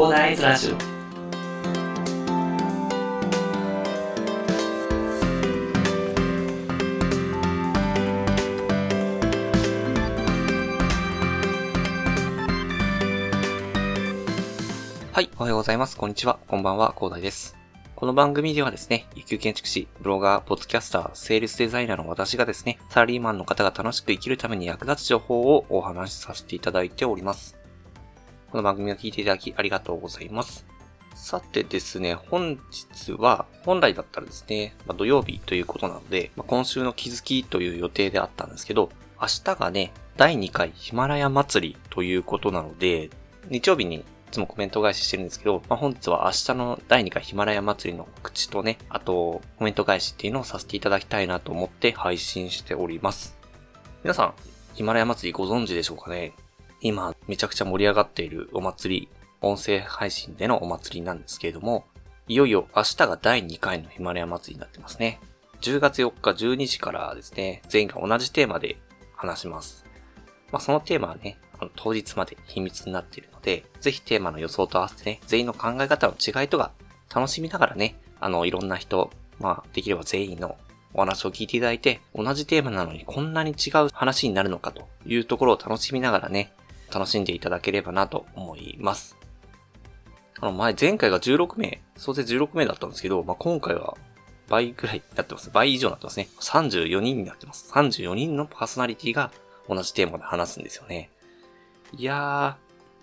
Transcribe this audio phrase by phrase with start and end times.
[0.00, 0.76] コーダーイズラジオ
[15.12, 15.98] はい、おはようございます。
[15.98, 16.38] こんにちは。
[16.48, 17.58] こんばんは、広大です。
[17.94, 27.59] この番組ではですね、一級建築士、ブロガー、ポッドキャスター、セールスデザイナーの私がですね、サラリーマンの方が楽しく生きるために役立つ情報をお話しさせていただいております。
[28.50, 30.66] この番組を聞いていただきありがとうございます。
[31.14, 38.90] さてですね、本日は、本来だったらですね、まあ、土曜日ということなので、まあ、今週の気づきという予定であったんですけど、
[39.20, 43.10] 明日がね、第2回ヒマラヤ祭りということなので、
[43.50, 53.36] 日曜日にいつもコメント返ししてるんですけど、まあ、本日は明日の第2回ヒマラヤ祭りの告知とね、あとコメント返しっていうのをさせていただきたいなと思って配信しております。
[54.02, 54.34] 皆さん、
[54.74, 56.32] ヒマラヤ祭りご存知でしょうかね？
[56.80, 59.08] 今、めちゃくちゃ盛り上がっているお祭り、
[59.42, 61.84] 音声配信でのお祭りなんですけれども、
[62.28, 65.20] いよいよ明日が第2回のヒマラヤ祭りになってますね。
[65.60, 68.78] 10月4日12時からですね、全員が同じテーマで
[69.14, 69.84] 話します。
[70.52, 76.72] まあ、そのテーマはね、あの当日まで秘密になっているので、ぜひテーマの予想と合わせてね、全員の考え方の違いとか
[77.14, 80.56] 楽しみながらね、あの、いろんな人、まあ、できれば全員の
[80.94, 86.52] お話を聞いていただいて、同じテーマなのにこんなに違う話になるのかというところを楽しみながらね、
[86.92, 89.16] 楽しんでいただければなと思います。
[90.40, 93.96] あの、前、前回が16名、総勢16名だったんですけど、まあ、今回は
[94.48, 95.50] 倍くらいになってます。
[95.50, 96.28] 倍以上になってますね。
[96.40, 97.70] 34人になってます。
[97.72, 99.30] 34人のパーソナリティが
[99.68, 101.10] 同じテーマで話すんですよね。
[101.96, 102.58] いや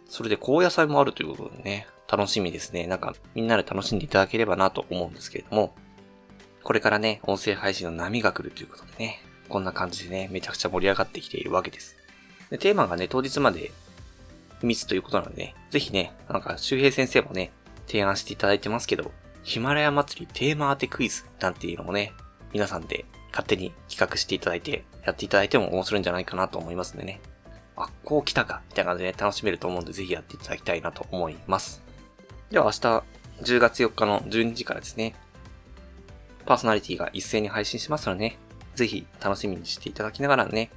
[0.07, 2.87] ー、それで高野菜もあるということでね、楽しみですね。
[2.87, 5.75] なんか、みんなで楽しんでいただければなと思うんですけれども、
[6.63, 11.95] これからね、音声配信の波が来るということでね、こんな感じでね、めちゃくちゃ盛り上がってきているわけです。
[12.49, 13.71] で、テーマがね、当日まで
[14.61, 17.51] 秘密ということなのでね、ぜひね、なんか周平先生もね、
[17.87, 19.11] 提案していただいてますけど、
[19.43, 22.13] ヒマラヤ祭りテーマ当てクイズなんていうのもね、
[22.53, 27.21] 皆さんで勝手に企画していただいて、やっていただいても面白いんじゃないかなと思いますんでね。
[27.75, 31.83] あ、こう来たか、みたいな感じで、ね、楽しめると思うんで、ぜひやっていただきたいなと思います。
[32.49, 32.77] では明日、
[33.43, 35.13] 10月4日の12時からですね、
[36.45, 38.37] パーソナリティが一斉に配信しますのでね、
[38.73, 40.71] ぜひ楽しみにしていただきながらね、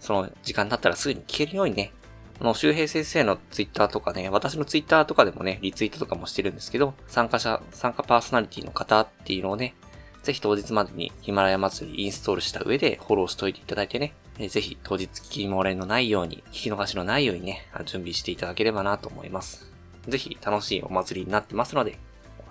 [0.00, 1.92] その時間だったらすぐに聞けるようにね、
[2.40, 9.74] あの、周平先生のツイッターとかね、私のツイッターとかでもね、リツイートとかもしてるんですけど、参加者、参加パーソナリティの方っていうのをね、
[10.22, 19.72] ぜひ当日までにヒマラヤ祭りインストールした上でフォローしといていただいてね、えぜひ当日聞き漏れのないように、聞き逃しのないようにね、準備していただければなと思います。
[20.08, 21.98] ぜひ楽しいお祭りになってますので、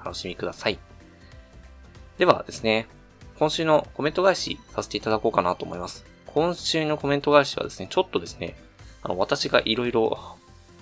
[0.02, 0.80] お楽しみください。
[2.18, 2.88] ではですね、
[3.38, 6.15] 今週のコメント返しさせていただこうかなと思います。
[6.35, 8.56] 今週のコメント返しはですね、ちょっとですね、
[9.01, 10.19] あの、私がいろいろ、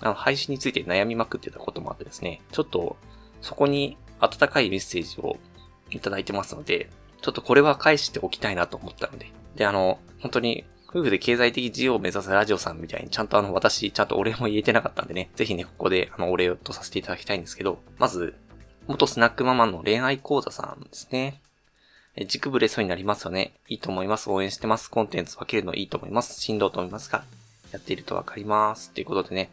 [0.01, 2.97] あの、配信について悩みまくってたこともあってですね、ちょっと、
[3.39, 5.37] そこに温かいメッセージを
[5.91, 6.89] いただいてますので、
[7.21, 9.31] ちょっとこれは返しておきたいなと思ったので。
[9.55, 18.33] で、あの、本当に、夫婦で経済的自由を目指すラジオさんみたいに、ちゃんとあの、私、ちゃんとお礼も言えてなかったんでね、ぜひね、ここで、あの、お礼をとさせていただきたいんですけど、まず、
[18.87, 21.43] 元スナックママの恋愛講座さんですね。
[22.15, 23.53] え軸ぶれそうになりますよね。
[23.67, 24.29] いいと思います。
[24.29, 24.89] 応援してます。
[24.91, 26.39] コンテンツ分けるのいいと思います。
[26.39, 27.23] しんどいと思いますが、
[27.71, 28.91] やっているとわかります。
[28.91, 29.49] ということでね、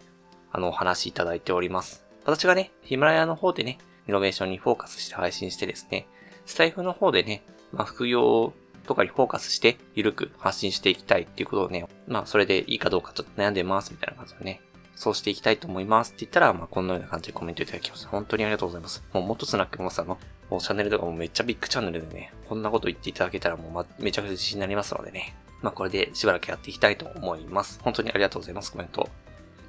[0.52, 2.04] あの、お話いただいております。
[2.24, 3.78] 私がね、ヒマラヤの方でね、
[4.08, 6.06] イノベーションにフォーカスして配信してですね、
[6.44, 8.52] スタイフの方でね、まあ、副業
[8.86, 14.60] とかにフォーカスして、ゆるく発信していきたいっていうことをね、まあ、それでいいかどうかちょっと悩んでますみたいな感じでね、
[15.00, 18.08] そうしていきたいと思いますって言ったら、まあ、こんなような感じでコメントいただきました。
[18.08, 19.02] 本当にありがとうございます。
[19.14, 20.18] もう、元スナックマさんの、
[20.50, 27.80] もうチャンネルとかもめっちゃビッグチャンネルでね、こんなこと言っていただけたらもう、ま、めちゃくちゃ自信になりますのでね、まあ、これでしばらくやっていきたいと思います。
[27.82, 29.08] 本当にありがとうございます、コメント。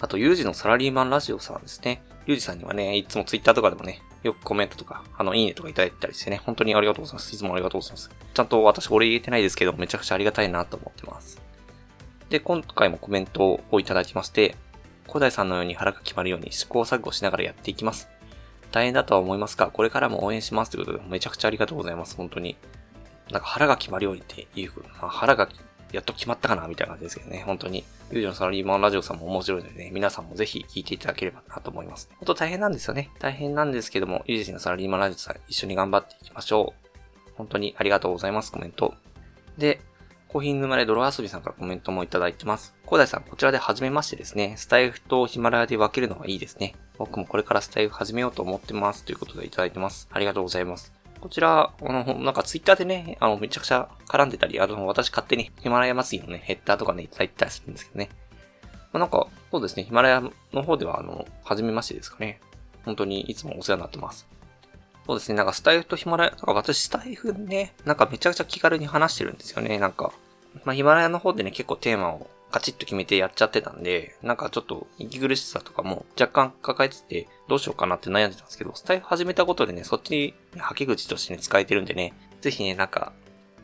[0.02, 2.04] あと、ユージのサラリーマンラジオさんですね。
[2.26, 7.34] ユージさんにはね、いつもツイッターとかでもね、よくコメントとか、あの、いいねとかいただいたりしてね、本当にありがとうございます。
[7.34, 8.12] いつもありがとうございます。
[8.34, 11.42] ちゃんと私、俺言えてないですけど、めちゃくちゃありがたいなと思ってます。
[12.30, 14.56] で、今回もコメントをいただきまして、
[15.12, 18.10] 古代さんのように腹が決まるように試行錯誤しながらやっていきます。
[18.72, 22.16] 大変だとは思いますが、これからも応援しますということで、めちゃくちゃありがとうございます。
[22.16, 22.56] 本当に。
[23.30, 24.72] なんか腹が決まるようにっていう、
[25.02, 25.50] まあ、腹が
[25.92, 27.44] やっと決まったかなみたいな感じですけどね。
[27.46, 27.84] 本当に。
[28.12, 32.10] ユージのサラリーマンラジオさんも面白いのでね、皆さんもぜひ聞いていただければなと思います。
[32.20, 33.10] 本当大変なんですよね。
[33.20, 36.74] 大変なんですけども、ユージのサラリーマンラジオさん一緒に頑張っていきましょ
[37.28, 37.32] う。
[37.36, 38.94] 本当にありがとうございます、コメント。
[39.58, 39.82] で、
[40.32, 42.74] コーヒー沼で泥遊びさんからコメントもいただいてます。
[42.86, 44.56] コーダイさん、こちらで初めましてですね。
[44.56, 46.74] スタイフとヒマラヤで分けるのがいいですね。
[46.98, 49.04] 僕もこれからスタイフ始めようと思ってます。
[49.04, 50.08] ということでいただいてます。
[50.10, 50.94] ありがとうございます。
[51.20, 58.10] こちら、あの、なんかツイッターでね、あの、めちゃくちゃ絡んでたり、あの、私勝手にヒマラヤ祭りのね、ヘッダーとかね、いただいてたりするんですけどね。
[58.94, 60.24] まあ、なんか、そうですね、ヒマラヤ
[60.54, 62.40] の方では、あの、初めましてですかね。
[62.86, 64.31] 本当にいつもお世話になってます。
[65.06, 70.14] そうですね、なんかスタイフとヒマラヤ、なんか私スタイフね、なんかめちゃくちゃ気軽に話してるんですよね、なんか。
[70.64, 83.14] まあヒマラヤの方でね、結構テーマをカチッと決めてやっちゃってたんで、なんかちょっと息苦しさとかも若干抱えてて、どうしようかなって悩んでたんですけど、スタイフ始めたことでね、そっちに吐き口としてね、使えてるんでね、ぜひね、なんか、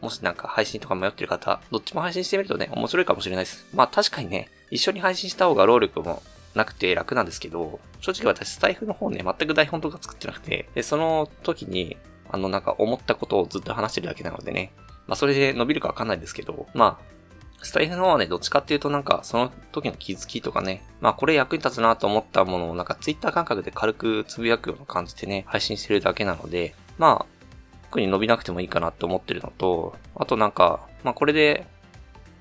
[0.01, 3.67] もしなんか配信とか迷ってる方、どっちも配信してみるとね、面白いかもしれないです。
[3.73, 6.21] まあ確かにね、一緒に配信した方が労力も
[6.57, 11.97] なくて楽なんですけど、正直私スタイフの方ね、全く台本とか作ってなくて、で、その時に、
[12.29, 14.73] あのなんか思ったことをずっと話してるだけなのでね、
[15.07, 17.17] まあそれで伸びるかわかんないですけど、まあ、
[17.63, 27.37] スタイフの方はね、どっちかっていうとなんか、その時の気づきとかね、まあこれ役に立つなと思ったものをなんかツイッター感覚で軽くつぶやくような感じでね、配信してるだけなので、まあ、
[27.85, 31.65] 特に伸びなくてもいいかなって思ってるのと、あとなんか、まあこれで、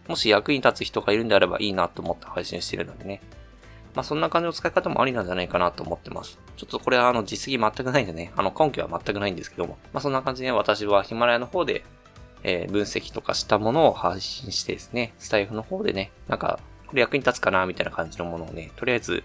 [0.09, 3.21] もし役に立つ人がいるんであればいいなと思って配信してるのでね。
[3.97, 6.39] まあそんな感じの使い方もありなんじゃないかなと思ってます。
[6.57, 11.83] ちょっとこれはあの実績全くないんでね、あの根拠は全くないんですけども、まあそんな感じでね私はヒマラヤの方で
[12.49, 19.25] えー、分析とかしたものを配信してですね、スタイフの方でね、なんか、これ役に立つかなみたいな感じのものをね、とりあえず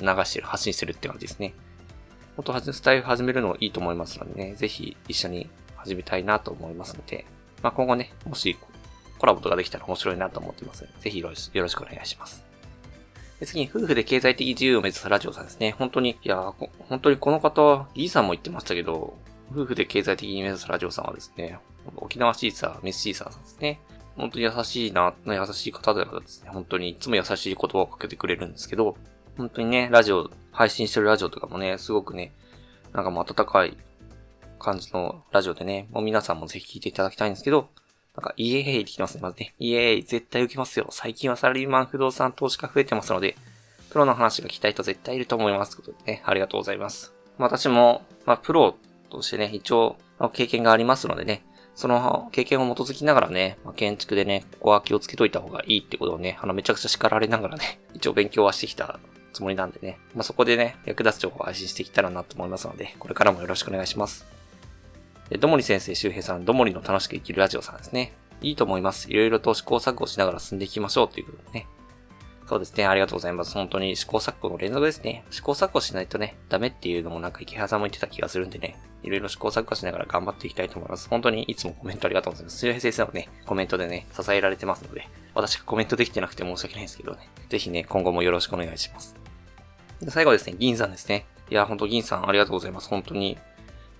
[0.00, 1.52] 流してる、発信してるって感じですね。
[2.34, 7.26] ほんと、スタイフ始めるのいいと思いますのでね、ぜひ一緒に始めたいなと思いますので、
[7.62, 8.56] まあ、今後ね、もし
[9.18, 12.51] コラボとかできたら面白いなと思ってますので、ぜひよろしくお願いします。
[13.42, 15.74] で次に、夫婦で経済的自由を目指すラジオさんですね。
[15.76, 16.54] 本当に、いや、
[16.88, 19.18] 本当にこの方、リーさんも言ってましたけど、
[19.50, 21.58] 夫婦で経済的に目指すラジオさんはですね、
[21.96, 23.80] 沖縄シーサー、メスシーサーさんですね。
[24.16, 28.96] 本当に優しいな、優しい方だからですね、本当にいつも優しい言葉をかけてくれるんですけど、
[29.36, 32.30] 本当にね、ラジオ、配信してるラジオとかもね、すごくね、
[32.92, 33.76] なんかもう温かい
[34.60, 37.70] 感じのラジオでね、もう皆さんもぜひ聞いていただきたいんですけど、
[38.16, 39.54] なんか、イエーイってきてますね、まずね。
[39.58, 40.86] イエーイ、絶対受けますよ。
[40.90, 43.36] 最近はサラリーマン不動産投資家増えてますので、
[43.90, 45.76] プロの話が聞きたい人絶対いると思います。
[45.76, 47.14] ということでね、ありがとうございます。
[47.38, 48.76] 私も、まあ、プロ
[49.10, 49.96] としてね、一応、
[50.34, 51.42] 経験がありますのでね、
[51.74, 59.00] その経験を基づきながらね、まあ、建築でね、ここは気をつけといた方がいいってことをね、あの、めちゃくちゃ叱られながらね、 一応勉強はしてきた
[59.32, 64.26] つもりなんでね、まあ、そこでね、役立つ情報を配信していけたらなと思いますので、これからもよろしくお願いします。
[65.32, 68.12] で、どもり先生周平さん、どもりの楽しく生きるラジオさんですね。
[68.42, 69.10] いいと思います。
[69.10, 71.66] いろいろと試行錯誤しながら進んでいきましょうということでね。
[72.46, 72.84] そうですね。
[72.84, 73.54] ありがとうございます。
[73.54, 75.24] 本当に試行錯誤の連続ですね。
[75.30, 78.76] 試行錯誤しないとね、ダメっていうのもなんか池原さんも言ってた気がするんでね。
[79.02, 81.08] いろいろ試行錯誤しながら頑張っていきたいと思います。
[81.08, 82.58] 本当にいつもコメントありがとうございます。
[82.58, 87.30] 水平先生もね、コメントでね、支えられてますので、私がコメントできてなくて申し訳ないですけどね。
[87.48, 89.16] ぜひね、今後もよろしくお願いします。
[90.08, 91.24] 最後ですね、銀さんですね。
[91.48, 92.88] いや、ほんと銀さんありがとうございます。
[92.90, 93.38] 本当に。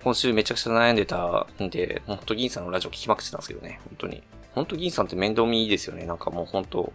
[0.03, 3.79] 今週めちゃくちゃ悩んでたんで、ほんと銀さんのラジオ聞きまくってたんですけどね。
[3.85, 4.23] 本当に。
[4.53, 6.05] 本当銀さんって面倒見いいですよね。
[6.05, 6.91] なんかもう本当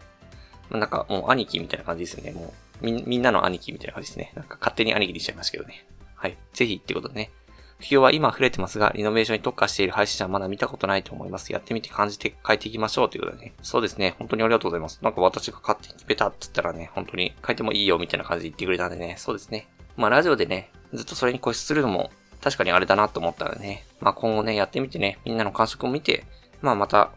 [0.71, 2.33] なんかもう兄貴みたいな感じですよね。
[2.33, 2.53] も
[2.83, 4.33] うみ、みんなの兄貴みたいな感じですね。
[4.35, 5.87] なんか勝手に兄貴にしちゃいましたけどね。
[6.17, 6.37] はい。
[6.53, 7.31] ぜひってことでね。
[7.79, 11.53] 企業は今溢れてますが、リノベーションに特化している配信者はまだ見たことないと思います。
[11.53, 13.55] やってみて感じて変えていきましょうということでね。
[13.63, 14.17] そうですね。
[14.19, 15.03] 本当にありがとうございます。
[15.03, 19.15] なんか私が勝手にベタって言ったらね、本当に変えてもいいよみたいな感じで言ってくれたんでね。
[19.17, 19.69] そうですね。
[19.97, 23.85] まあラジオでね、ずっとそれに固執するのも確かにあれだなと思ったらね。
[24.01, 26.25] まあ今後ね、やってみてね、みんなの感触を見て、
[26.61, 27.11] まあまた、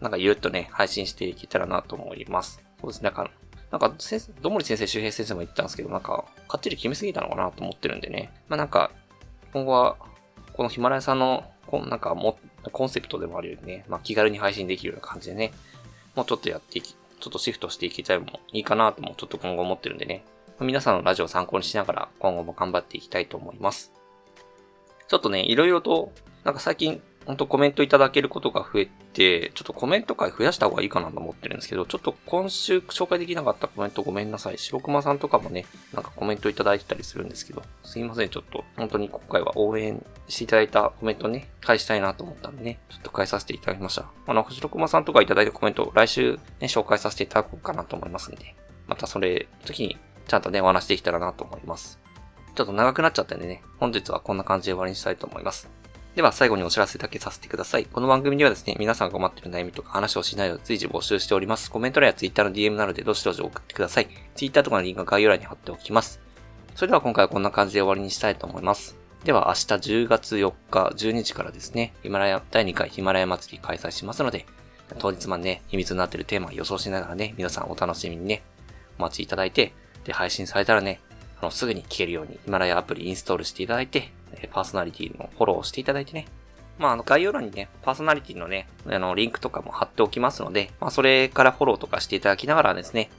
[0.00, 2.62] なんかゆるっとね、配信していけたらなと思います。
[2.80, 3.04] そうですね。
[3.04, 3.30] なんか、
[3.70, 8.32] なんか先生、どもり先生、周平先生も言ったんですけど、なんか、かっちり決めすぎたのかなと思ってるんでね。
[8.48, 8.90] まあなんか、
[9.52, 9.96] 今後は、
[10.52, 12.38] このヒマラヤさんの、こなんかも、
[12.72, 15.52] コンセプトでもあるようにね、まあ気軽に配信できるような感じでね、
[16.14, 20.24] もうちょっとやっていき、ちょっとシフトしていけたらもいいかなともちょっと今後思ってるんでね。
[20.60, 23.93] 皆さんのラジオを参考にしながら今後も頑張っていきたいと思います。
[25.14, 26.10] ちょっとね、いろいろと、
[26.42, 34.58] なんか最近本当コメントいただけることが増えて、ちょっとコメント回増やした方がいいかなと思ってるんですけど、ちょっと今週紹介できなかったコメントごめんなさい。
[34.58, 44.06] 白熊さんとかもね、なんかコメントいただいてたりするんですけど、すいません、ちょっと本当に今回は応援していただいたコメントね、返したいなと思ったんでね、ちょっと返させていただきました。
[44.26, 48.56] あの、白熊さんとかいただいたコメント、来週ね、紹介させていただこうかなと思いますんで、
[48.88, 52.03] またそれ、時にちゃんとね、お話できたらなと思います。
[52.54, 55.68] ちょっと長くなっちゃったんでね、本日はこんな感じで終わりにしたいと思います。
[56.14, 57.86] では最後にお知らせだけさせてください。
[57.86, 61.68] この番組ではですね、皆さんが困っている悩みとか話をしないを随時募集しております。
[61.68, 64.08] コメント欄や Twitter の DM などでどしどし送ってください。
[64.36, 66.20] Twitter とかのリンクは概要欄に貼っておきます。
[66.76, 68.96] それでは今回はこんな感じで終わりにしたいと思います。
[69.24, 69.60] では明日
[70.04, 74.46] 10月4日12時からですね、ヒマラヤ、第2回ヒマラヤ祭り開催しますので、
[75.00, 78.44] 当日までね、秘密になっているテーマを予想しながらね、皆さんお楽しみにね、
[78.98, 79.72] お待ちいただいて、
[80.04, 81.00] で、配信されたらね、
[81.44, 84.10] の、すぐに聞けるようにヒマラヤアプリインストールしていただいて、
[84.52, 86.26] パーソナリティのフォローをしていただいてね、
[86.78, 93.10] まあ、あの、概要欄にね、パーソナリティのね、あの、リンクとかも貼っておきますので、まあ、それからフォローとかしていただきながらですね、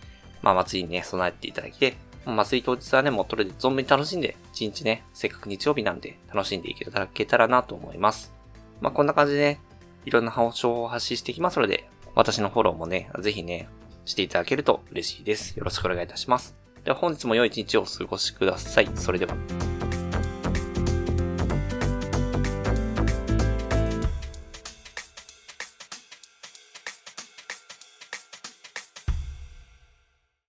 [0.41, 8.33] まあ、祭りにね、備えていただいて、祭り当日はね、もうとりあえず存分に楽しんで、一日ね、せっかく日曜日なんで楽しんでいただけたらなと思います。
[8.81, 9.59] まあ、こんな感じでね、
[10.05, 13.69] いろんな情報を発信していきますので、私のフォローもね、ぜひね、
[14.05, 15.55] していただけると嬉しいです。
[15.57, 16.64] よろしくお願いいたします。
[16.85, 18.89] では本日も良い一日をお過ごしください。
[18.93, 19.74] それでは。